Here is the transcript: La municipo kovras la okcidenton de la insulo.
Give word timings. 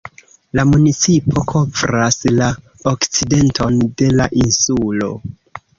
La 0.59 0.63
municipo 0.69 1.43
kovras 1.51 2.17
la 2.41 2.49
okcidenton 2.95 3.79
de 4.03 4.13
la 4.19 4.31
insulo. 4.47 5.17